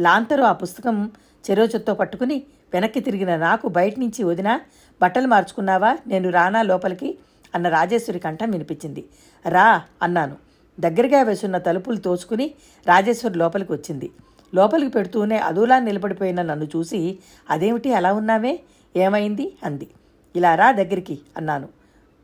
లాంతరు 0.00 0.42
ఆ 0.42 0.52
పుస్తకం 0.52 1.10
చెరోచొత్తో 1.50 1.94
పట్టుకుని 1.94 2.42
వెనక్కి 2.72 3.00
తిరిగిన 3.00 3.36
నాకు 3.36 3.68
బయట 3.68 3.98
నుంచి 3.98 4.24
వదిన 4.24 4.60
బట్టలు 5.02 5.26
మార్చుకున్నావా? 5.26 5.98
నేను 6.06 6.30
రానా 6.30 6.62
లోపలికి 6.62 7.18
అన్న 7.54 7.68
రాజేశ్వరి 7.68 8.18
కంఠం 8.18 8.50
వినిపించింది. 8.50 9.04
రా 9.48 9.82
అన్నాను. 10.02 10.36
దగ్గరగా 10.80 11.22
వేసున్న 11.22 11.58
తలుపులు 11.58 11.96
తోసుకుని 11.96 12.54
రాజేశ్వరి 12.86 13.38
లోపలికి 13.38 13.72
వచ్చింది. 13.72 14.10
లోపలికి 14.54 14.90
పెడుతూనే 14.90 15.38
అదూలా 15.38 15.78
నిలబడిపోయిన 15.78 16.42
నన్ను 16.42 16.64
చూసి 16.64 17.18
అదేమిటి? 17.50 17.94
అలా 17.94 18.12
ఉన్నావే? 18.12 18.60
ఏమైంది? 18.96 19.56
అంది. 19.64 19.88
ఇలా 20.36 20.54
రా 20.54 20.72
దగ్గరికి 20.72 21.18
అన్నాను. 21.36 21.68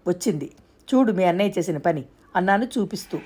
వచ్చింది. 0.08 0.50
చూడు 0.94 1.12
మీ 1.12 1.24
అన్నయ్య 1.24 1.52
చేసిన 1.58 1.76
పని 1.76 2.04
అన్నాను 2.36 2.64
చూపిస్తూ. 2.64 3.18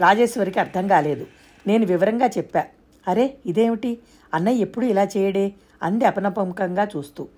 రాజేశ్వరికి 0.00 0.60
అర్థం 0.60 0.88
కాలేదు. 0.88 1.26
నేను 1.66 1.86
వివరంగా 1.86 2.26
చెప్పా. 2.26 2.64
అరే 3.08 3.34
ఇదేమిటి? 3.46 3.98
అన్నయ్య 4.34 4.62
ఎప్పుడు 4.62 4.86
ఇలా 4.86 5.02
చేయడే? 5.16 5.52
అంది 5.82 6.04
అపనపముఖంగా 6.04 6.88
చూస్తూ. 6.96 7.28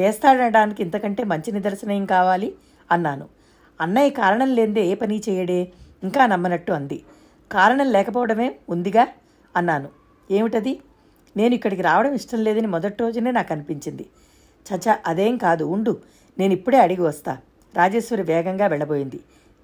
చేస్తాడడానికి 0.00 0.82
ఇంతకంటే 0.82 1.24
మంచి 1.24 1.52
నిదర్శనం 1.52 1.92
ఏం 1.92 2.06
కావాలి? 2.06 2.54
అన్నాను. 2.92 3.28
అన్నయ్య 3.80 4.10
కారణం 4.10 4.54
లేనిదే 4.54 4.86
ఏ 4.86 4.94
పని 4.94 5.22
చేయడే? 5.28 5.72
ఇంకా 6.02 6.26
నమ్మనట్టు 6.26 6.72
అంది. 6.72 7.02
కారణం 7.52 7.92
లేకపోవడమే 7.92 8.56
ఉందిగా? 8.68 9.08
అన్నాను. 9.56 9.88
ఏమిటది? 10.30 10.80
నేను 11.36 11.54
ఇక్కడికి 11.54 11.82
రావడం 11.82 12.12
ఇష్టం 12.12 12.44
లేదని 12.44 12.66
మొదటి 12.66 12.96
రోజునే 13.00 13.30
నాకు 13.30 13.52
అనిపించింది. 13.52 14.06
చచా 14.66 14.98
అదేం 15.06 15.36
కాదు. 15.36 15.64
ఉండు. 15.64 15.96
నేను 16.38 16.52
ఇప్పుడే 16.52 16.78
అడిగి 16.78 17.00
వస్తా. 17.00 17.38
రాజేశ్వరి 17.76 18.22
వేగంగా 18.22 18.66
వెళ్ళబోయింది. 18.66 19.20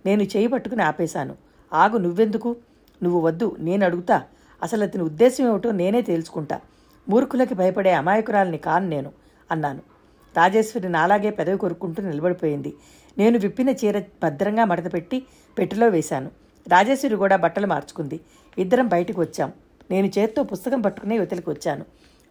నేను 0.07 0.23
చేయి 0.23 0.47
పట్టుకుని 0.47 0.83
ఆపేశాను. 0.83 1.37
ఆగు 1.73 1.97
నువ్వెందుకు? 1.97 2.57
నువ్వు 3.03 3.21
వద్దు. 3.21 3.57
నేను 3.59 3.85
అడుగుతా. 3.85 4.23
అసలు 4.63 4.85
అతని 4.85 5.03
ఉద్దేశం 5.03 5.49
ఏమిటో 5.49 5.71
నేనే 5.71 6.03
తేల్చుకుంటా. 6.03 6.61
మూర్ఖులకి 7.09 7.55
భయపడే 7.55 7.93
అమాయకురాల్ని 7.93 8.59
కాను 8.59 8.89
నేను 8.89 9.13
అన్నాను. 9.51 9.92
రాజేశ్వరి 10.37 10.89
నాలాగే 10.89 11.31
పెదవి 11.31 11.59
కొరుక్కుంటూ 11.59 12.03
నిలబడిపోయింది. 12.03 12.75
నేను 13.19 13.39
విప్పిన 13.39 13.69
చీర 13.69 13.99
భద్రంగా 13.99 14.65
మడతపెట్టి 14.65 15.27
పెట్టెలో 15.59 15.89
వేశాను. 15.89 16.31
రాజేశ్వరి 16.69 17.17
కూడా 17.17 17.37
బట్టలు 17.37 17.67
మార్చుకుంది. 17.67 18.21
ఇద్దరం 18.59 18.89
బయటకు 18.89 19.21
వచ్చాం. 19.21 19.53
నేను 19.91 20.07
చేత్తో 20.07 20.43
పుస్తకం 20.43 20.81
పట్టుకునే 20.81 21.17
యువతలకు 21.17 21.51
వచ్చాను. 21.51 21.85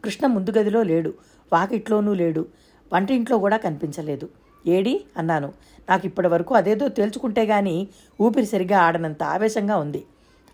కృష్ణ 0.03 0.27
ముందు 0.27 0.49
గదిలో 0.49 0.83
లేడు. 0.83 1.13
వాకిట్లోనూ 1.53 2.13
లేడు. 2.13 2.45
వంటింట్లో 2.93 3.37
కూడా 3.37 3.57
కనిపించలేదు. 3.57 4.29
ఏడి? 4.67 5.05
అన్నాను. 5.17 5.53
నాకు 5.89 6.05
ఇప్పటి 6.05 6.27
వరకు 6.27 6.55
అదేదో 6.55 6.87
తేల్చుకుంటే 6.87 7.45
గాని 7.45 7.87
ఊపిరి 8.21 8.45
సరిగా 8.45 8.79
ఆడనంత 8.79 9.23
ఆవేశంగా 9.23 9.77
ఉంది. 9.77 10.05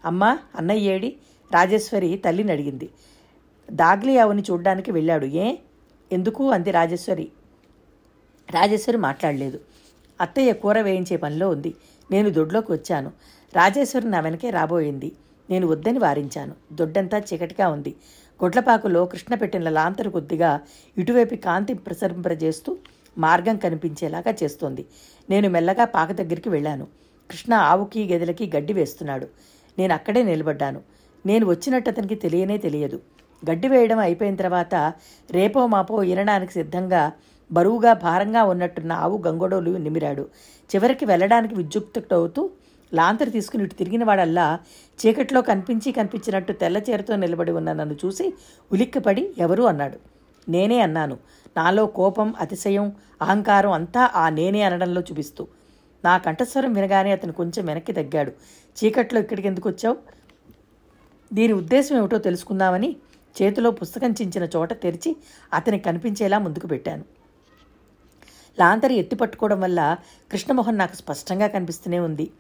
అమ్మా 0.06 0.40
అన్నయ్య 0.56 0.96
ఏడి? 0.96 1.16
రాజేశ్వరి 1.54 2.22
తల్లిని 2.26 2.52
అడిగింది. 2.52 2.90
దాగ్లియావుని 3.72 4.42
చూడ్డానికి 4.42 4.92
వెళ్ళాడు. 4.92 5.26
ఏ? 5.26 5.56
ఎందుకు 6.12 6.50
అంది 6.50 6.72
రాజేశ్వరి. 6.72 7.32
రాజేశ్వరి 8.52 8.98
మాట్లాడలేదు. 8.98 9.60
అత్తయ్య 10.22 10.54
కూర 10.54 10.82
వేయించే 10.82 11.18
పనిలో 11.18 11.50
ఉంది. 11.50 11.76
నేను 12.12 12.30
దొడ్లోకి 12.30 12.72
వచ్చాను. 12.72 13.12
రాజేశ్వరి 13.56 14.10
నా 14.10 14.20
వెనకే 14.20 14.50
రాబోయింది. 14.50 15.12
నేను 15.50 15.68
వద్దని 15.68 16.00
వారించాను. 16.00 16.56
దొడ్డంతా 16.74 17.22
చీకటిగా 17.34 17.70
ఉంది. 17.70 17.96
గొడ్లపాకులో 18.44 19.06
కృష్ణ 19.06 19.36
పెట్టిన 19.36 19.70
లాంతరు 19.70 20.10
కొద్దిగా 20.10 20.62
ఇటువైపు 20.98 21.36
కాంతి 21.36 21.74
ప్రసరింపజేస్తూ 21.74 22.78
మార్గం 23.18 23.58
కనిపించేలాగా 23.58 24.34
చేస్తోంది. 24.44 24.86
నేను 25.30 25.50
మెల్లగా 25.50 25.86
పాక 25.86 26.12
దగ్గరికి 26.12 26.50
వెళ్ళాను. 26.50 26.88
కృష్ణ 27.32 27.54
ఆవుకి 27.54 28.14
గదిలకి 28.14 28.52
గడ్డి 28.56 28.74
వేస్తున్నాడు. 28.74 29.28
నేను 29.78 29.94
అక్కడే 29.94 30.24
నిలబడ్డాను. 30.24 30.82
నేను 31.26 31.46
వచ్చినట్టు 31.46 31.90
అతనికి 31.90 32.16
తెలియనే 32.16 32.58
తెలియదు. 32.58 33.02
గడ్డి 33.50 33.68
వేయడం 33.68 34.00
అయిపోయిన 34.00 34.36
తర్వాత 34.36 34.94
రేపో 35.32 35.68
మాపో 35.68 36.04
ఇనడానికి 36.04 36.54
సిద్ధంగా 36.54 37.12
బరువుగా 37.52 37.94
భారంగా 37.94 38.44
ఉన్నట్టున్న 38.44 38.92
ఆవు 38.92 39.24
గంగొడోలు 39.28 39.78
నిమిరాడు. 39.78 40.30
చివరికి 40.76 41.06
వెళ్ళడానికి 41.06 41.56
విద్యుక్తుడవుతూ 41.56 42.50
లాంతరు 42.94 43.30
తీసుకుని 43.30 43.64
ఇటు 43.64 43.74
తిరిగిన 43.74 44.04
వాడల్లా 44.04 44.60
చీకట్లో 45.00 45.42
కనిపించి 45.42 45.92
కనిపించినట్టు 45.92 46.54
తెల్ల 46.54 46.78
చీరతో 46.78 47.16
నిలబడి 47.16 47.52
ఉన్న 47.52 47.74
నన్ను 47.74 47.96
చూసి 48.06 48.34
ఉలిక్కిపడి 48.72 49.34
ఎవరు 49.38 49.64
అన్నాడు. 49.64 49.98
నేనే 50.50 50.80
అన్నాను. 50.80 51.18
నాలో 51.58 51.86
కోపం 51.86 52.34
అతిశయం 52.40 52.96
అహంకారం 53.22 53.72
అంతా 53.72 54.12
ఆ 54.16 54.30
నేనే 54.30 54.62
అనడంలో 54.62 55.02
చూపిస్తూ. 55.02 55.48
నా 56.06 56.18
కంఠస్వరం 56.18 56.74
వినగానే 56.74 57.12
అతను 57.12 57.34
కొంచెం 57.34 57.66
వెనక్కి 57.66 57.94
తగ్గాడు. 57.94 58.32
చీకట్లో 58.78 59.20
ఇక్కడికి 59.20 59.48
ఎందుకు 59.48 59.70
వచ్చావు? 59.70 59.98
దీని 61.34 61.54
ఉద్దేశం 61.54 61.98
ఏమిటో 61.98 62.18
తెలుసుకుందామని 62.18 62.96
చేతిలో 63.42 63.72
పుస్తకం 63.72 64.12
చించిన 64.12 64.48
చోట 64.56 64.74
తెరిచి 64.74 65.16
అతనికి 65.54 65.84
కనిపించేలా 65.84 66.40
ముందుకు 66.40 66.68
పెట్టాను. 66.68 67.04
లాంతరి 68.60 68.96
ఎత్తి 68.96 69.16
పట్టుకోవడం 69.16 69.62
వల్ల 69.62 69.98
కృష్ణమోహన్ 70.32 70.78
నాకు 70.78 70.96
స్పష్టంగా 70.96 71.48
కనిపిస్తూనే 71.48 72.00
ఉంది. 72.00 72.32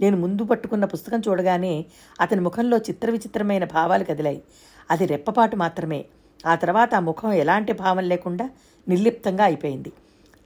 నేను 0.00 0.16
ముందు 0.16 0.44
పట్టుకున్న 0.44 0.84
పుస్తకం 0.84 1.20
చూడగానే 1.20 1.84
అతని 2.20 2.40
ముఖంలో 2.40 2.78
చిత్ర 2.78 3.10
విచిత్రమైన 3.10 3.64
భావాలు 3.64 4.04
కదిలాయి. 4.04 4.42
అది 4.90 5.06
రెప్పపాటు 5.06 5.56
మాత్రమే. 5.56 6.04
ఆ 6.46 6.54
తర్వాత 6.54 6.94
ఆ 6.94 7.00
ముఖం 7.00 7.32
ఎలాంటి 7.32 7.72
భావం 7.72 8.04
లేకుండా 8.04 8.50
నిర్లిప్తంగా 8.88 9.44
అయిపోయింది. 9.44 9.92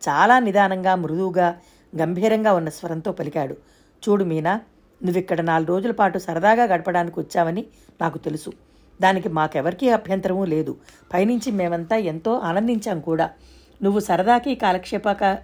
చాలా 0.08 0.38
నిదానంగా 0.38 0.94
మృదువుగా 0.94 1.58
గంభీరంగా 1.96 2.52
ఉన్న 2.52 2.68
స్వరంతో 2.68 3.12
పలికాడు. 3.12 3.56
చూడు 4.08 4.24
మీనా 4.24 4.60
నువ్విక్కడ 5.04 5.40
నాలుగు 5.40 5.68
రోజుల 5.68 5.90
పాటు 5.90 6.18
సరదాగా 6.18 6.64
గడపడానికి 6.64 7.20
వచ్చావని 7.20 7.66
నాకు 8.00 8.18
తెలుసు. 8.18 8.52
దానికి 9.02 9.28
మాకెవరికీ 9.28 9.88
అభ్యంతరమూ 9.88 10.44
లేదు. 10.44 10.76
పైనుంచి 11.14 11.52
మేమంతా 11.52 11.96
ఎంతో 11.96 12.38
ఆనందించాం 12.38 13.00
కూడా. 13.00 13.30
నువ్వు 13.82 14.00
సరదాకి 14.00 14.54
కాలక్షేపక 14.54 15.38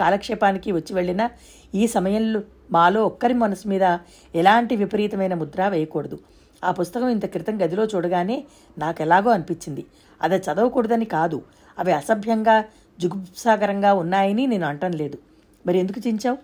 కాలక్షేపానికి 0.00 0.72
వచ్చి 0.72 0.94
వెళ్ళిన 0.94 1.28
ఈ 1.74 1.86
సమయంలో 1.86 2.40
మాలో 2.70 3.06
ఒక్కరి 3.06 3.34
మనసు 3.34 3.68
మీద 3.68 3.98
ఎలాంటి 4.34 4.76
విపరీతమైన 4.76 5.34
ముద్ర 5.34 5.68
వేయకూడదు. 5.68 6.18
ఆ 6.64 6.70
పుస్తకం 6.70 7.08
ఇంత 7.08 7.26
క్రితం 7.26 7.64
గదిలో 7.64 7.84
చూడగానే 7.84 8.44
నాకెలాగో 8.78 9.30
అనిపించింది. 9.30 9.86
అది 10.22 10.36
చదవకూడదని 10.36 11.04
కాదు. 11.04 11.42
అవి 11.78 11.92
అసభ్యంగా 11.92 12.64
జుగుప్సాగరంగా 13.00 13.94
ఉన్నాయని 13.94 14.46
నేను 14.46 14.66
అంటం 14.66 14.90
లేదు 14.90 15.18
మరి 15.66 15.78
ఎందుకు 15.78 16.08
చించావు? 16.08 16.38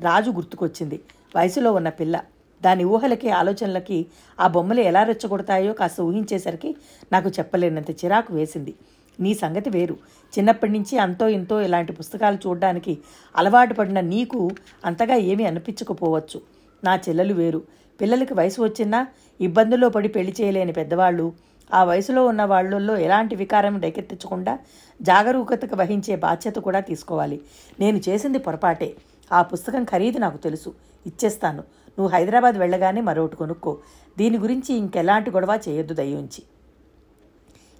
రాజు 0.00 0.30
గుర్తుకొచ్చింది. 0.30 1.00
వయసులో 1.36 1.72
ఉన్న 1.72 1.88
పిల్ల. 1.88 2.20
దాని 2.64 2.84
ఊహలకి 2.84 3.30
ఆలోచనలకి 3.30 4.06
ఆ 4.40 4.46
బొమ్మలు 4.46 4.80
ఎలా 4.80 5.02
రెచ్చగొడతాయో 5.02 5.72
కాస్త 5.72 6.00
ఊహించేసరికి 6.00 6.76
నాకు 7.12 7.28
చెప్పలేనంత 7.28 7.90
చిరాకు 7.90 8.34
వేసింది. 8.34 8.74
నీ 9.20 9.34
సంగతి 9.34 9.70
వేరు. 9.70 9.96
చిన్నప్పటి 10.38 10.72
నుంచి 10.72 10.98
అంతో 10.98 11.28
ఇంతో 11.28 11.60
ఇలాంటి 11.60 11.92
పుస్తకాలు 11.92 12.38
చూడడానికి 12.46 12.98
అలవాటు 13.36 13.74
పడిన 13.74 14.00
నీకు 14.00 14.50
అంతగా 14.84 15.14
ఏమీ 15.14 15.44
అనిపించకపోవచ్చు. 15.44 16.40
నా 16.84 16.96
చెల్లెలు 16.96 17.34
వేరు. 17.34 17.62
పిల్లలకి 18.00 18.34
వయసు 18.34 18.62
వచ్చినా 18.62 19.06
ఇబ్బందుల్లో 19.40 19.88
పడి 19.88 20.08
పెళ్ళి 20.08 20.34
చేయలేని 20.40 20.72
పెద్దవాళ్ళు 20.72 21.32
ఆ 21.74 21.84
వయసులో 21.84 22.26
ఉన్న 22.26 22.44
వాళ్ళల్లో 22.44 22.96
ఎలాంటి 22.98 23.36
వికారం 23.36 23.80
రేకెత్తించకుండా 23.80 24.58
జాగరూకతకు 25.02 25.76
వహించే 25.76 26.16
బాధ్యత 26.16 26.54
కూడా 26.54 26.80
తీసుకోవాలి. 26.80 27.40
నేను 27.80 28.00
చేసింది 28.08 28.38
పొరపాటే. 28.38 28.94
ఆ 29.32 29.42
పుస్తకం 29.42 29.84
ఖరీదు 29.84 30.18
నాకు 30.18 30.36
తెలుసు. 30.36 30.74
ఇచ్చేస్తాను. 31.06 31.62
నువ్వు 31.98 32.16
హైదరాబాద్ 32.16 32.54
వెళ్ళగానే 32.54 33.00
మరొకటి 33.00 33.36
కొనుక్కో. 33.36 33.78
దీని 34.18 34.38
గురించి 34.38 34.74
ఇంకెలాంటి 34.74 35.30
గొడవ 35.30 35.60
చేయొద్దు 35.68 35.94
దయ్యుంచి. 35.94 36.42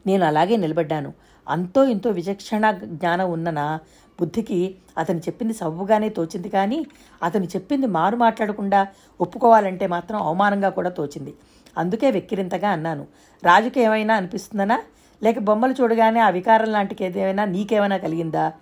నేను 0.07 0.25
అలాగే 0.25 0.57
నిలబడ్డాను. 0.57 1.13
అంతో 1.49 1.85
ఇంతో 1.85 2.11
విచక్షణ 2.11 2.71
జ్ఞానం 2.71 3.31
ఉన్న 3.33 3.51
నా 3.51 3.79
బుద్ధికి 4.21 4.75
అతను 4.99 5.19
చెప్పింది 5.19 5.55
సవ్వుగానే 5.55 6.09
తోచింది 6.09 6.49
కానీ 6.49 6.87
అతను 7.23 7.45
చెప్పింది 7.45 7.87
మారు 7.87 8.17
మాట్లాడకుండా 8.17 8.87
ఒప్పుకోవాలంటే 9.21 9.87
మాత్రం 9.87 10.23
అవమానంగా 10.23 10.69
కూడా 10.69 10.91
తోచింది. 10.91 11.35
అందుకే 11.79 12.11
వెక్కిరింతగా 12.11 12.69
అన్నాను. 12.69 13.07
రాజుకి 13.45 13.81
ఏమైనా 13.81 14.15
అనిపిస్తుందనా? 14.15 14.79
లేక 15.23 15.39
బొమ్మలు 15.39 15.75
చూడగానే 15.81 16.21
ఆ 16.21 16.31
వికారం 16.31 16.73
లాంటికి 16.73 17.05
ఏదైనా 17.05 17.45
నీకేమైనా 17.45 17.97
కలిగిందా? 17.97 18.53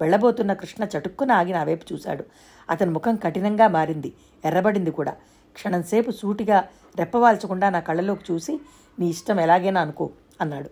వెళ్ళబోతున్న 0.00 0.52
కృష్ణ 0.52 0.84
చటుక్కున 0.84 1.32
ఆగి 1.32 1.52
నా 1.52 1.64
వైపు 1.64 1.94
చూశాడు. 1.94 2.24
అతని 2.70 2.90
ముఖం 2.90 3.16
కఠినంగా 3.16 3.68
మారింది. 3.68 4.12
ఎర్రబడింది 4.44 4.90
కూడా. 4.90 5.12
క్షణంసేపు 5.54 6.10
సూటిగా 6.10 6.64
రెప్పవాల్చకుండా 6.96 7.70
నా 7.70 7.80
కళ్ళలోకి 7.80 8.32
చూసి 8.32 8.60
నీ 8.98 9.06
ఇష్టం 9.08 9.40
ఎలాగైనా 9.40 9.80
అనుకో 9.80 10.10
అన్నాడు. 10.40 10.70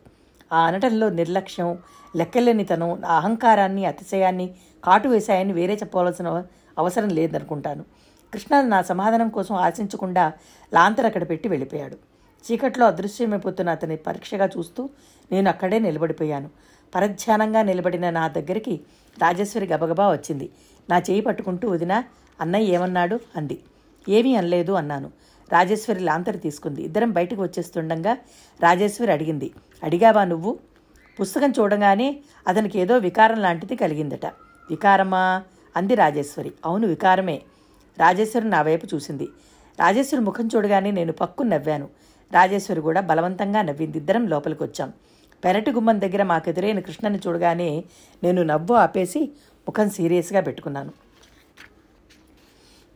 ఆ 0.52 0.67
అనటంలో 0.67 1.11
నిర్లక్ష్యం 1.11 1.79
లెక్కలేనితనం 2.17 3.00
నా 3.00 3.09
అహంకారాన్ని 3.09 3.85
అతిశయాన్ని 3.85 4.55
కాటు 4.85 5.09
వేశాయని 5.09 5.52
వేరే 5.52 5.75
చెప్పవలసిన 5.75 6.45
అవసరం 6.79 7.09
లేదనుకుంటాను. 7.09 7.85
కృష్ణ 8.33 8.61
నా 8.61 8.83
సమాధానం 8.83 9.29
కోసం 9.29 9.55
ఆశించకుండా 9.55 10.33
లాంతర్ 10.75 11.07
అక్కడ 11.07 11.29
పెట్టి 11.29 11.49
వెళ్ళిపోయాడు. 11.49 11.97
చీకట్లో 12.45 12.87
అదృశ్యమైపోతున్న 12.87 13.71
అతని 13.71 13.97
పరీక్షగా 13.97 14.49
చూస్తూ 14.59 14.88
నేను 15.33 15.49
అక్కడే 15.49 15.79
నిలబడిపోయాను. 15.79 16.50
పరధ్యానంగా 16.95 17.63
నిలబడిన 17.63 18.11
నా 18.11 18.29
దగ్గరికి 18.29 18.81
రాజేశ్వరి 19.23 19.67
గబగబా 19.67 20.13
వచ్చింది. 20.13 20.51
నా 20.91 20.99
చేయి 20.99 21.21
పట్టుకుంటూ 21.21 21.69
వదిన 21.69 22.05
అన్నయ్య 22.41 22.75
ఏమన్నాడు? 22.75 23.21
అంది. 23.37 23.61
ఏమీ 24.09 24.35
అనలేదు 24.35 24.73
అన్నాను. 24.73 25.11
రాజేశ్వరి 25.53 26.01
లాంతరి 26.01 26.39
తీసుకుంది. 26.39 26.83
ఇద్దరం 26.83 27.11
బయటకు 27.11 27.43
వచ్చేస్తుండగా 27.43 28.17
రాజేశ్వరి 28.61 29.13
అడిగింది. 29.13 29.51
అడిగావా 29.83 30.25
నువ్వు? 30.25 30.59
పుస్తకం 31.21 31.51
చూడగానే 31.51 32.21
అతనికి 32.49 32.79
ఏదో 32.79 32.99
వికారం 32.99 33.41
లాంటిది 33.41 33.77
కలిగిందట. 33.77 34.27
వికారమా? 34.71 35.43
అంది 35.77 35.95
రాజేశ్వరి. 35.95 36.53
అవును 36.65 36.87
వికారమే. 36.87 37.43
రాజేశ్వరి 37.99 38.49
నా 38.49 38.63
వైపు 38.63 38.87
చూసింది. 38.95 39.29
రాజేశ్వరి 39.81 40.25
ముఖం 40.25 40.49
చూడగానే 40.57 40.91
నేను 40.91 41.13
పక్కు 41.13 41.43
నవ్వాను. 41.43 41.89
రాజేశ్వరి 42.33 42.81
కూడా 42.81 43.01
బలవంతంగా 43.01 43.63
నవ్వింది. 43.63 43.99
ఇద్దరం 43.99 44.27
లోపలికి 44.27 44.63
వచ్చాం 44.63 44.93
పెరటి 45.45 45.71
గుమ్మం 45.71 46.01
దగ్గర 46.01 46.23
మాకెదురైన 46.23 46.81
కృష్ణని 46.81 47.19
చూడగానే 47.27 47.85
నేను 48.23 48.43
నవ్వు 48.43 48.77
ఆపేసి 48.77 49.21
ముఖం 49.69 49.91
సీరియస్గా 49.91 50.41
పెట్టుకున్నాను. 50.41 50.93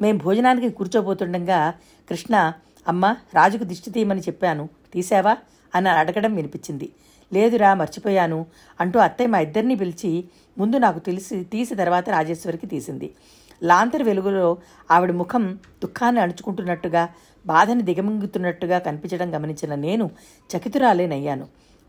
మేం 0.00 0.16
భోజనానికి 0.16 0.70
కూర్చోబోతుండగా 0.70 1.74
కృష్ణ 2.10 2.52
అమ్మ 2.88 3.16
రాజుకు 3.34 3.64
దిష్టి 3.64 3.90
తీయమని 3.90 4.20
చెప్పాను. 4.20 4.68
తీసావా 4.92 5.36
అని 5.74 5.88
అడగడం 5.88 6.34
వినిపించింది. 6.34 6.92
లేదురా 7.32 7.74
మర్చిపోయాను 7.74 8.46
అంటూ 8.80 8.98
అత్తయ్య 8.98 9.28
మా 9.28 9.38
ఇద్దరిని 9.38 9.74
పిలిచి 9.74 10.24
ముందు 10.58 10.76
నాకు 10.76 10.98
తెలిసి 10.98 11.44
తీసి 11.44 11.74
తర్వాత 11.74 12.10
రాజేశ్వరికి 12.10 12.66
తీసింది. 12.66 13.14
లాంతర్ 13.62 14.02
వెలుగులో 14.02 14.58
ఆవిడ 14.90 15.10
ముఖం 15.10 15.58
దుఃఖాన్ని 15.82 16.20
అణుచుకుంటున్నట్టుగా 16.20 17.08
బాధని 17.46 17.82
దిగమింగుతున్నట్టుగా 17.82 18.78
కనిపించడం 18.78 19.34
గమనించిన 19.34 19.74
నేను 19.74 20.10
చకితురాలేనయ్యాను. 20.50 21.46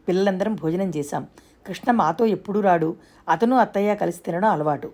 పిల్లలందరం 0.08 0.56
భోజనం 0.56 0.92
చేశాం. 0.98 1.28
కృష్ణ 1.68 1.92
మాతో 1.92 2.26
ఎప్పుడూ 2.26 2.60
రాడు. 2.60 2.96
అతను 3.30 3.56
అత్తయ్య 3.56 3.96
కలిసి 3.96 4.20
తినడం 4.26 4.50
అలవాటు. 4.50 4.92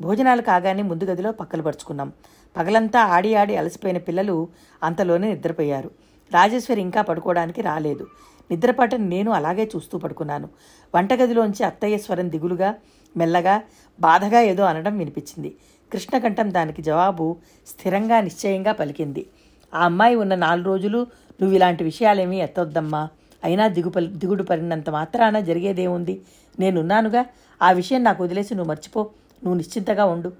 భోజనాలు 0.00 0.42
కాగానే 0.42 0.82
ముందు 0.82 1.04
గదిలో 1.04 1.32
పక్కలు 1.32 1.62
పరుచుకున్నాం. 1.62 2.12
పగలంతా 2.56 3.00
ఆడి 3.00 3.34
ఆడి 3.34 3.56
అలసిపోయిన 3.56 3.98
పిల్లలు 3.98 4.48
అంతలోనే 4.82 5.34
నిద్రపోయారు. 5.34 5.90
రాజేశ్వరి 6.34 6.80
ఇంకా 6.80 7.02
పడుకోవడానికి 7.02 7.62
రాలేదు. 7.62 8.06
నిద్రపట్టని 8.50 9.08
నేను 9.08 9.30
అలాగే 9.30 9.70
చూస్తూ 9.76 9.98
పడుకున్నాను. 9.98 10.48
వంటగదిలోంచి 10.94 11.64
అత్తయ్య 11.64 11.98
స్వరం 11.98 12.30
దిగులుగా 12.30 12.74
మెల్లగా 13.16 13.62
బాధగా 14.00 14.40
ఏదో 14.40 14.64
అనడం 14.64 14.98
వినిపించింది. 14.98 15.56
కృష్ణకంఠం 15.92 16.54
దానికి 16.54 16.82
జవాబు 16.82 17.36
స్థిరంగా 17.66 18.20
నిశ్చయంగా 18.20 18.72
పలికింది. 18.72 19.26
ఆ 19.74 19.84
అమ్మాయి 19.84 20.14
ఉన్న 20.14 20.34
నాలుగు 20.34 20.66
రోజులు 20.66 20.98
నువ్వు 21.40 21.56
ఇలాంటి 21.56 21.84
విషయాలేమీ 21.84 22.40
ఎత్తొద్దమ్మా. 22.40 23.08
అయినా 23.46 23.68
దిగుపల్ 23.68 24.08
దిగుడు 24.08 24.42
పడినంత 24.42 24.90
మాత్రాన 24.90 25.40
జరిగేదేముంది? 25.40 26.22
నేనున్నానుగా. 26.60 27.24
ఆ 27.62 27.70
విషయం 27.70 28.04
నాకు 28.04 28.24
వదిలేసి 28.24 28.54
నువ్వు 28.54 28.68
మర్చిపో. 28.70 29.02
నువ్వు 29.44 29.54
నిశ్చింతగా 29.54 30.04
ఉండు. 30.04 30.32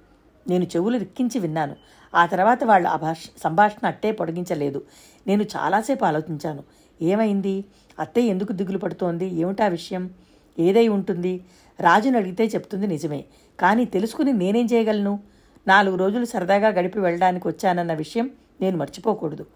నేను 0.49 0.65
చెవులు 0.65 0.99
రిక్కించి 0.99 1.39
విన్నాను. 1.39 1.77
ఆ 2.15 2.27
తర్వాత 2.27 2.65
వాళ్ళు 2.65 2.89
ఆ 2.89 2.97
భాష 2.97 3.19
సంభాషణ 3.45 3.87
అట్టే 3.87 4.13
పొడిగించలేదు. 4.13 4.85
నేను 5.27 5.43
చాలాసేపు 5.43 6.05
ఆలోచించాను. 6.05 6.63
ఏమైంది? 7.03 7.65
అత్తయ్య 8.01 8.31
ఎందుకు 8.31 8.53
దిగులు 8.53 8.79
పడుతోంది? 8.79 9.27
ఏమిటా 9.35 9.67
విషయం? 9.67 10.11
ఏదై 10.59 10.89
ఉంటుంది? 10.89 11.45
రాజుని 11.81 12.17
అడిగితే 12.17 12.45
చెప్తుంది 12.45 12.87
నిజమే. 12.87 13.25
కానీ 13.61 13.85
తెలుసుకుని 13.85 14.33
నేనేం 14.33 14.69
చేయగలను? 14.73 15.21
నాలుగు 15.69 15.97
రోజులు 15.97 16.25
సరదాగా 16.25 16.69
గడిపి 16.69 16.99
వెళ్ళడానికి 17.01 17.49
వచ్చానన్న 17.49 17.95
విషయం 17.95 18.31
నేను 18.61 18.77
మర్చిపోకూడదు. 18.77 19.47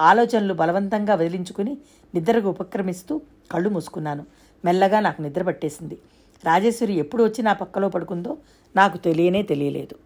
ఆలోచనలు 0.00 0.54
బలవంతంగా 0.54 1.14
వదిలించుకుని 1.14 1.78
నిద్రకు 2.14 2.48
ఉపక్రమిస్తూ 2.48 3.20
కళ్ళు 3.52 3.70
మూసుకున్నాను. 3.70 4.26
మెల్లగా 4.64 5.00
నాకు 5.00 5.22
నిద్ర 5.22 5.42
పట్టేసింది. 5.42 5.98
రాజేశ్వరి 6.44 6.92
ఎప్పుడు 6.92 7.24
వచ్చి 7.24 7.42
నా 7.42 7.52
పక్కలో 7.52 7.88
పడుకుందో 7.88 8.36
నాకు 8.76 8.98
తెలియనే 8.98 9.42
తెలియలేదు. 9.42 10.05